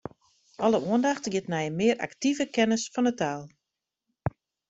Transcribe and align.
Alle 0.65 0.77
oandacht 0.89 1.25
giet 1.33 1.49
nei 1.49 1.65
in 1.69 1.77
mear 1.79 1.97
aktive 2.07 2.43
kennis 2.55 2.83
fan 2.93 3.09
'e 3.09 3.13
taal. 3.19 3.43